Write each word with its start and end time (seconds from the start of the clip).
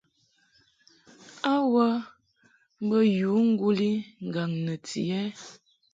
A 1.51 1.53
wə 1.73 1.85
mbə 2.83 2.97
yǔ 3.17 3.31
ŋguli 3.49 3.91
ŋgaŋ 4.27 4.49
nɨti 4.65 5.01
ɛ? 5.21 5.21